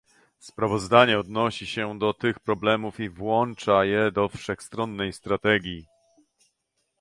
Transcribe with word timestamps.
Sprawozdanie 0.39 1.19
odnosi 1.19 1.67
się 1.67 1.99
do 1.99 2.13
tych 2.13 2.39
problemów 2.39 2.99
i 2.99 3.09
włącza 3.09 3.85
je 3.85 4.11
do 4.11 4.29
wszechstronnej 4.29 5.13
strategii 5.13 5.85